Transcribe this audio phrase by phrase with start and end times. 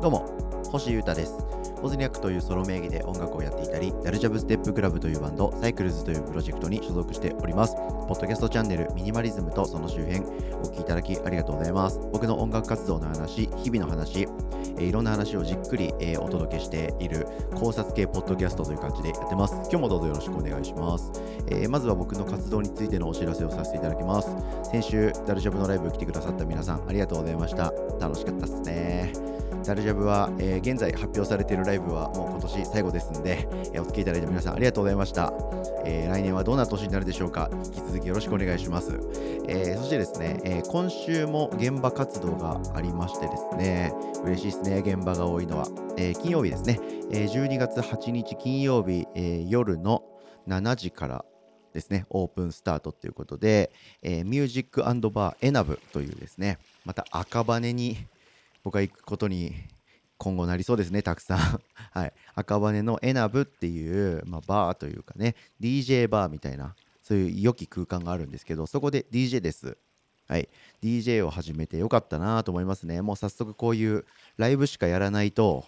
[0.00, 0.26] どうも
[0.70, 1.36] 星優太です。
[1.82, 7.74] オズニャックというソロ名義で音楽をやっていたりダルジャブステップクラブというバンドサイクルズというプロジェクトに所属しております。
[7.74, 10.22] ポッドキャストチャンネルミニマリズムとその周辺お
[10.64, 12.00] 聞きいただきありがとうございます。
[12.12, 14.28] 僕の音楽活動の話日々の話
[14.78, 19.54] えいろんな話をじっくり、えお届けしている考察系ポッドキャストという感じでやってます。
[19.54, 21.12] 今日もどうぞよろしくお願いします、
[21.48, 24.28] えーまずは僕の活動についてのお知らせをさせていただきます。
[24.64, 27.72] 先週ダルジャブのライブ来てくださった皆さんありがとうございました。
[28.00, 29.29] 楽しかったっすね。
[29.68, 35.32] ダルジャブは、えー現在発表されているライブはもう今年最後ですんで、えーお付き合いいただいた皆さんありがとうございました、
[35.84, 37.48] えー来年はどんな年になるでしょうか。
[37.64, 38.98] 引き続きよろしくお願いします、
[39.48, 43.92] えーそしてですね、えー今週も現場活動がありましてですね
[44.24, 50.04] 嬉しいですね現場が多いのは、えー金曜日ですね、えー12月8日金曜日、えー夜の
[50.48, 51.24] 7時から
[51.72, 53.70] ですね、オープンスタートということで、
[54.02, 57.96] えーミュージックバーエナブというですね、また赤羽に
[58.62, 59.54] 僕が行くことに
[60.20, 61.38] 今後なりそうですね、たくさん。
[61.98, 62.12] はい。
[62.34, 69.78] 赤羽のエナブっていう、まあ、バーというかね、DJ バーみたいな、そういう良き空間があるんですけど、そこで DJ です。
[70.28, 70.48] はい。
[70.82, 73.00] DJ を始めてよかったなと思いますね。
[73.00, 74.04] もう早速こういう
[74.36, 75.64] ライブしかやらないと、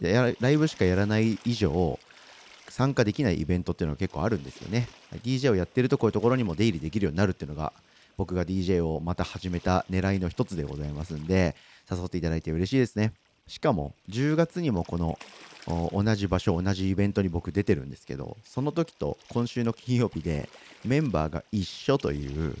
[0.00, 2.00] やライブしかやらない以上、
[2.70, 4.88] 参加できないイベントっていうのが結構あるんですよね。
[5.22, 7.74] DJ をやってるとこういうところにも出入りできるようになるっていうのが
[8.16, 11.56] 僕が DJ をまた始めた狙いの一つでございますんで
[11.90, 13.12] 誘っていただいて嬉しいですね。
[13.46, 15.18] しかも10月にもこの
[15.66, 20.48] 同じ場所同じイベントに僕出てるんですけどその時と今週の金曜日で
[20.84, 22.56] メンバーが一緒という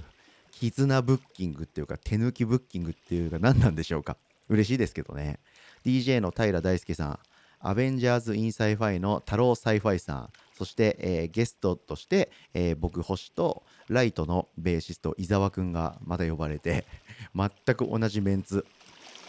[0.52, 4.16] 絆ブッキングっていうか手抜きブッキングっていうか何なんでしょうか
[4.48, 5.38] 嬉しいですけどね
[5.84, 7.18] DJ の平大輔さん
[7.58, 16.84] avengers in sci-fi の太郎サイファイさんそして、えーゲストとして、えー僕星とライトのベーシスト伊沢くんがまた呼ばれて
[17.34, 18.64] 全く同じメンツ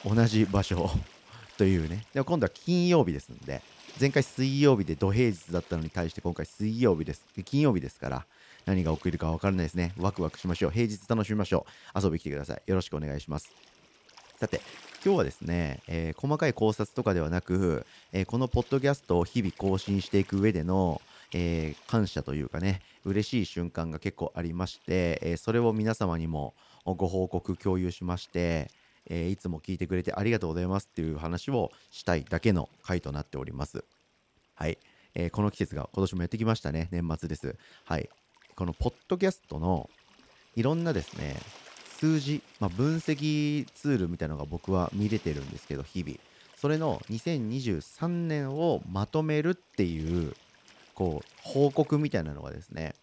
[0.05, 0.89] 同じ場所
[1.57, 2.05] というね。
[2.13, 3.61] でも今度は金曜日ですんで
[3.99, 7.25] 前回水曜日で土平日だったのに対して今回水曜日です。
[7.45, 8.25] 金曜日ですから
[8.66, 9.94] 何が起きるか分からないですね。
[9.97, 10.72] ワクワクしましょう。
[10.72, 12.00] 平日楽しみましょう。
[12.00, 12.62] 遊びに来てください。
[12.66, 13.51] よろしくお願いします。
[14.39, 14.62] さて
[15.06, 21.01] 今日はですね、えー細かい考察とかではなく、えーこのポッドキャストを日々更新していく上での、
[21.33, 26.53] えー感謝というかね嬉しい瞬間が結構ありまして、えーそれを皆様にも
[26.85, 28.69] ご報告共有しまして、
[29.07, 33.83] えーいつも聞いてくれてありがとうございますっていう話をしたいだけの回となっております。
[34.55, 34.77] はい、
[35.16, 36.88] えーこの季節が今年もやってきましたね。
[36.91, 37.55] 年末です。
[37.85, 38.09] はい。
[38.55, 39.89] このポッドキャストの
[40.55, 41.35] いろんなですね
[41.97, 46.17] 数字、まあ、分析ツールみたいなのが僕は見れてるんですけど日々。
[46.55, 50.33] それの2023年をまとめるっていう
[50.94, 52.94] こう報告みたいなのがですね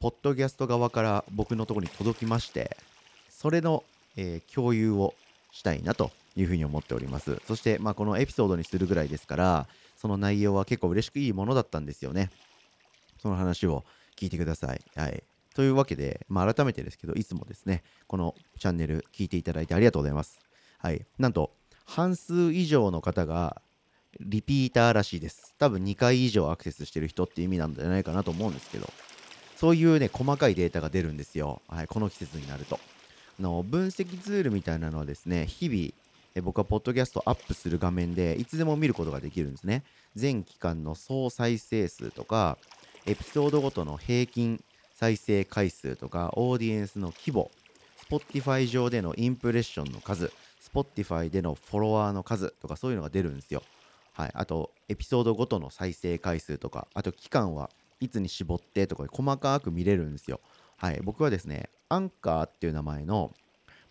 [0.00, 2.76] ポッドキャスト側から僕のところに届きまして
[3.30, 3.84] それの、
[4.16, 5.14] えー共有を
[5.52, 9.66] したいなというふうに思っておりますそして、まあ、このエピソードにするぐらいですから
[9.96, 12.30] その内容は結構嬉しくいいものだったんですよね
[13.24, 13.84] その話を
[14.16, 14.80] 聞いてください。
[14.96, 15.22] はい。
[15.54, 20.38] というわけで、まあ、改めてですけど、いつもですね、このチャンネル聞いていただいてありがとうございます。
[20.78, 21.06] はい。
[21.18, 21.52] なんと、
[21.86, 23.62] 半数以上の方が
[24.20, 25.54] リピーターらしいです。
[25.58, 28.88] 多分2回以上アクセスしてる人って意味なんじゃないかなと思うんですけど、
[29.56, 31.62] そういうね、細かいデータが出るんですよ。
[31.68, 31.86] はい。
[31.86, 32.78] この季節になると。
[33.38, 35.92] あの分析ツールみたいなのはですね、日々、
[36.36, 39.84] え僕はポッドキャストアップする画面でいつでも見ることができるんですね。
[40.14, 42.58] 全期間の総再生数とか、
[43.06, 44.62] エピソードごとの平均
[44.94, 47.50] 再生回数とか、オーディエンスの規模、
[48.10, 50.32] Spotify 上でのインプレッションの数、
[50.72, 53.62] Spotify でのフォロワーの数とかそういうのが出るんですよ。
[54.14, 54.30] はい。
[54.32, 57.68] あと、エピソードごとの再生回数とか、あと期間は
[58.00, 60.40] いつに絞ってとか細かく見れるんですよ。
[60.76, 61.00] はい。
[61.02, 63.32] 僕はですね、アンカーっていう名前の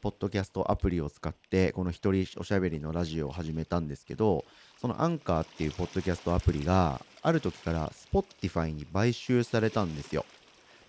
[0.01, 4.43] ポッドキャストアプリを使ってこの一人おしゃべりのラジオを始めたんですけど
[4.77, 10.25] そのアンカーっていうポッドキャストアプリがある時から Spotify に買収されたんですよ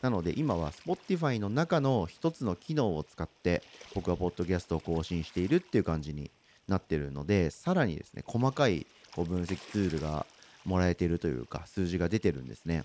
[0.03, 3.63] なので今は Spotify の中の一つの機能を使って
[3.95, 6.33] 僕はポッドキャストを更新しているっていう感じに
[6.67, 10.27] なってるのでさらにですね細かいこう分析ツールが
[10.65, 12.85] もらえてるというか数字が出てるんですね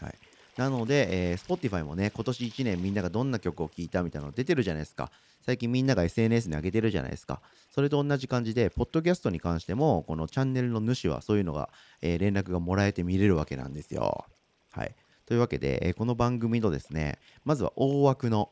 [0.00, 0.14] はい
[0.56, 5.10] なので、えー Spotify もね、今年1年みんながどんな曲を聴いたみたいなの出てるじゃないですか。
[5.40, 7.40] 最近みんなが SNS に上げてるじゃないですか。
[7.74, 11.70] それと同じ感じで、ポッドキャストに関しても、このチャンネルの主はそういうのが、
[12.02, 14.26] えー連絡がもらえて見れるわけなんですよ。
[14.72, 14.94] はい。
[15.24, 18.50] というわけで、えーこの番組のですね、まずは大枠の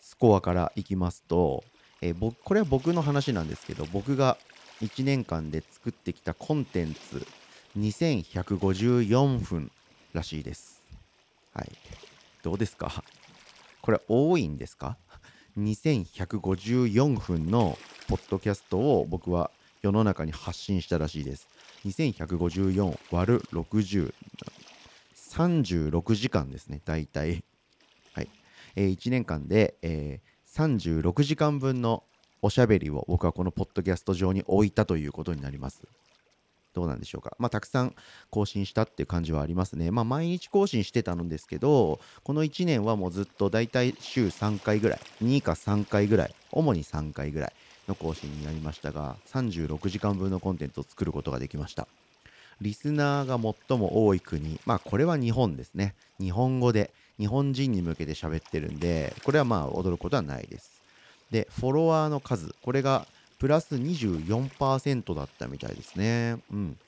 [0.00, 1.64] スコアからいきますと、
[2.00, 4.36] えー僕これは僕の話なんですけど、僕が
[4.82, 7.26] 1年間で作ってきたコンテンツ
[7.78, 9.70] 2154分
[10.12, 10.82] らしいです。
[11.54, 11.70] はい。
[12.42, 13.04] どうですか？
[13.80, 14.96] これ多いんですか
[15.58, 17.78] ？2154分の
[18.08, 19.50] ポッドキャストを僕は
[19.82, 21.48] 世の中に発信したらしいです。
[21.86, 24.14] 2154割る60、
[25.30, 27.44] 36時間ですね、大体。
[28.14, 28.28] はい。
[28.76, 32.04] えー、1年間で、えー、36時間分の
[32.44, 35.80] おしゃべりを僕はこのポッドキャスト上に置いたということになります。
[36.74, 37.34] どうなんでしょうか。
[37.38, 37.94] まあ、たくさん
[38.28, 39.90] 更新したっていう感じはありますね。
[39.90, 47.52] まあ、毎日更新してたんですけど、この1年はもうずっとだいたい週3回ぐらい、2か3回ぐらい、主に3回ぐらい
[47.88, 51.88] の更新になりましたが、36時間分のコンテンツを作ることができました。
[52.60, 53.38] リスナーが
[53.68, 55.94] 最も多い国、まあこれは日本ですね。
[56.20, 60.73] 日本語で、日本人に向けて喋ってるんで、これはまあ驚くことはないです。
[61.34, 63.08] で、フォロワーの数、これが
[63.40, 66.36] プラス24%だったみたいですね。
[66.52, 66.78] うん。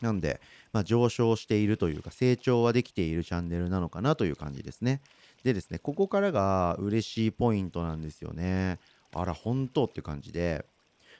[0.00, 0.40] なんで、
[0.72, 5.02] まあ、上昇しているというか、成長はできているチャンネルなのかなという感じですね。
[5.44, 8.78] でですね、ここからが嬉しいポイントなんですよね。
[9.14, 10.64] あら、本当って感じで、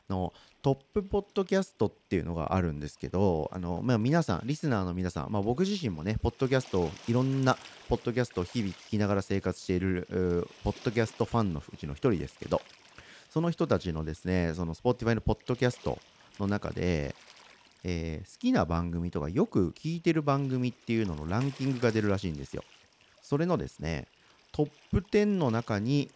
[0.08, 10.06] のトップポッドキャストっていうのがあるんですけど、あの、まあ、皆さん、リスナーの皆さん、まあ、僕自身もね、ポッドキャストを、いろんなポッドキャストを日々聞きながら生活している、
[10.62, 12.62] ポッドキャストファンのうちの一人ですけど、
[13.28, 15.98] その人たちのですね、その Spotify のポッドキャスト
[16.38, 17.16] の中で、
[17.82, 22.62] えー、好きな番組とかよく聞いてる番組っていうののランキングが出るらしいんですよ。
[23.20, 24.06] それのですね、
[24.52, 26.08] トップ10の中に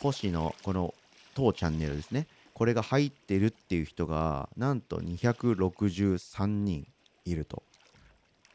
[0.00, 0.94] 星のこの
[1.34, 2.26] 当チャンネルですね、
[2.60, 6.86] これが入ってるっていう人がなんと263人
[7.24, 7.62] いると。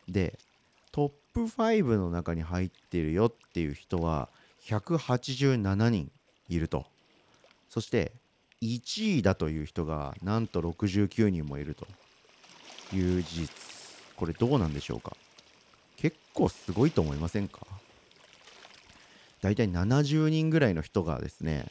[0.08, 0.38] で、
[0.92, 4.30] トップ5の中に入ってるよっていう人は
[4.68, 6.12] 187人
[6.50, 6.86] いると。
[7.68, 8.12] そして
[8.62, 11.88] 1位だという人がなんと69人もいると
[12.96, 13.50] いう事実
[14.16, 15.18] これどうなんでしょうか？
[15.98, 17.62] 結構すごいと思いませんか？
[19.42, 21.66] 大体70人ぐらいの人がですね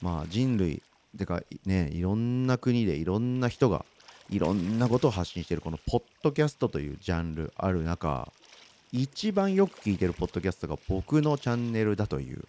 [0.00, 0.82] まあ人類
[1.16, 3.84] てかねいろんな国でいろんな人が
[4.30, 8.32] いろんなことを発信してるこのポッドキャストというジャンルある中
[8.92, 12.44] 一番よく聞いてるポッドキャストが僕のチャンネルだという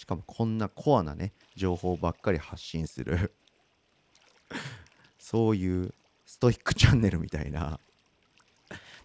[0.00, 3.32] しかもこんなコアなね、情報ばっかり発信する
[5.20, 5.92] そういう
[6.24, 7.78] ストイックチャンネルみたいな。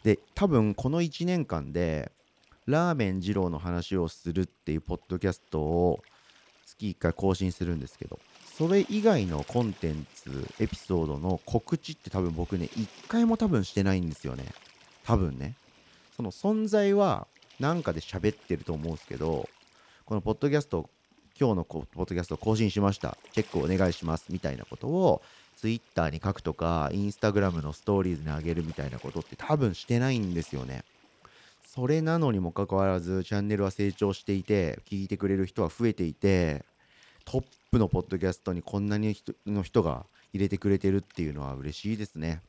[0.04, 2.14] で、多分この1年間で、
[2.66, 6.02] ラーメン二郎の話をするっていうポッドキャストを
[6.66, 8.18] 月1回更新するんですけど、
[8.57, 14.46] それ以外のコンテンツ、エピソードの告知って多分僕ね、1回も多分してないんですよね。
[15.04, 15.56] 多分ね。
[16.16, 17.28] その存在は
[17.60, 19.50] なんかで喋ってると思うんですけど、
[20.06, 20.90] このポッドキャスト、
[21.38, 23.18] 今日のポッドキャスト更新しました。
[23.34, 24.28] チェックお願いします。
[24.30, 25.22] みたいなことを、
[25.58, 30.86] ツイッターに書くとか、インスタグラムのストーリーズに上げるみたいなことって多分してないんですよね。
[31.66, 36.63] それなのにもかかわらず、チャンネルは成長していて、聞いてくれる人は増えていて、
[37.25, 42.42] トップのポッドキャストにこんなにの人が入れてくれてるっていうのは嬉しいですね。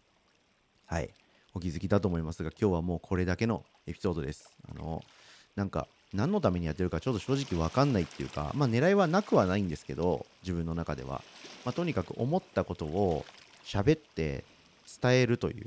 [0.85, 1.11] はい。
[1.55, 4.53] お気づきだと思いますが、今日はもうこれだけのエピソードです。
[4.71, 5.03] あの、
[5.57, 11.23] なんか、何のためにやってるかちょっと正直わかんないっていうか、まあ狙いはなくはないんですけど、自分の中では。
[11.65, 13.25] まあとにかく思ったことを
[13.65, 14.45] 喋って
[15.03, 15.67] 伝えるという、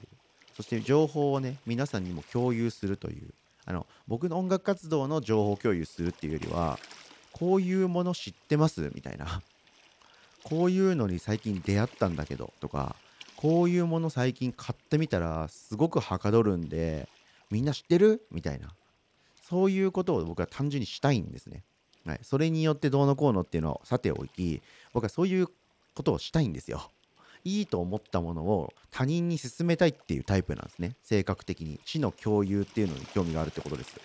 [0.55, 3.33] そして情報をね、皆さんにも共有するという、
[3.65, 6.79] あの、僕の音楽活動の情報共有するっていうよりは、
[7.39, 8.91] こういうもの知ってます？
[8.93, 9.41] みたいな。
[10.43, 12.95] こういうのに最近出会ったんだけど、とか、
[13.35, 17.07] こういうもの最近買ってみたらすごくはかどるんで、
[17.49, 18.25] みんな知ってる？
[18.31, 18.73] みたいな。
[19.41, 21.63] そういうことを僕は単純にしたいんですね。
[22.05, 24.61] はい、それによってどうのこうのっていうのをさておき、
[24.93, 25.47] 僕はそういう
[25.95, 26.91] ことをしたいんですよ。
[27.45, 30.95] いいと思ったものを他人に勧めたいっていうタイプなんですね。
[31.03, 31.79] 性格的に。
[31.85, 33.95] 死の共有っていうのに興味があるってことです。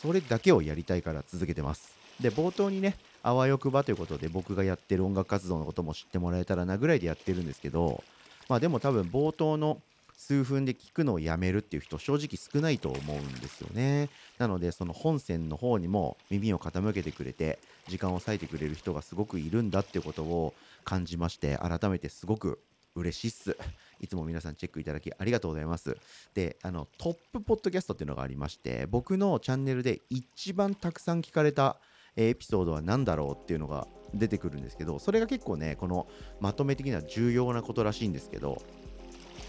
[0.00, 1.99] それだけをやりたいから続けてます。
[2.20, 8.02] で、冒頭にね、あわよくばということで僕がやってる音楽活動のことも知ってもらえたらなぐらいでやってるんですけど、
[8.48, 9.80] まあでも多分冒頭の
[10.16, 14.08] 数分で聞くのをやめるっていう人正直少ないと思うんですよね。
[14.38, 17.58] なのでその本線の方にも耳を傾けてくれて
[17.88, 22.58] 時間を割いてくれる人がすごくいるんだっていうことを感じまして改めてすごく
[22.94, 23.56] 嬉しいっす。
[24.00, 25.96] いつも皆さんチェックいただきありがとうございます。
[26.34, 31.76] で、あの、トップポッドキャストっていうのがありまして、僕のチャンネルで一番たくさん聞かれた
[32.16, 36.06] エピソードは何だろうっていうのが出てくるんですけど、それが結構ね、この
[36.40, 38.62] まとめ的には重要なことらしいんですけど、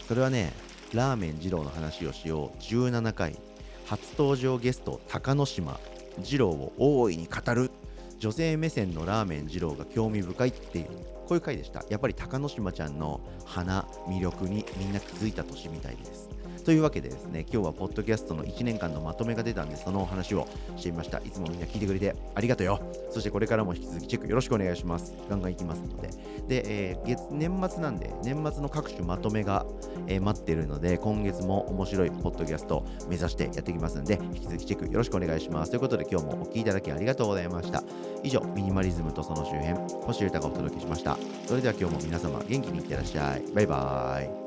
[0.08, 0.54] それはね、
[0.94, 3.38] ラーメン二郎の話をしよう17回、
[3.86, 5.80] 初登場ゲスト、高野島、
[6.20, 7.72] 二郎を大いに語る、
[8.20, 11.84] 女性目線のラーメン二郎が興味深いっていう、こういう回でした。
[11.90, 16.30] やっぱり高野島ちゃんの花、魅力にみんな気づいた年みたいです。
[16.64, 21.20] というわけでですね、今日はポッドキャストの1年間のまとめが出たんで、そのお話をしてみました。
[21.20, 22.80] いつもみんな聞いてくれてありがとうよ。
[23.10, 25.14] そしてこれからも引き続きチェックよろしくお願いします。
[25.30, 26.10] ガンガンいきますので。
[26.48, 29.66] で、えー、月年末なんで、年末の各種まとめが、
[30.08, 35.72] えー、待ってるので、今月も面白いポッドキャストを目指してやっていきますので、引き続きチェックよろしくお願いします。
[35.72, 37.84] ということで、今日もお聴きいただきありがとうございました。
[38.24, 41.18] 以上、ミニマリズムとその周辺、星豊がお届けしました。
[41.48, 43.44] それでは今日も皆様元気にいってらっしゃい。
[43.54, 44.41] バイバーイ。